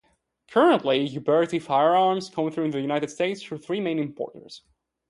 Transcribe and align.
Currently, 0.49 1.07
Uberti 1.09 1.61
firearms 1.61 2.31
come 2.31 2.47
into 2.47 2.71
the 2.71 2.81
United 2.81 3.11
States 3.11 3.43
through 3.43 3.59
three 3.59 3.79
main 3.79 3.99
importers. 3.99 4.63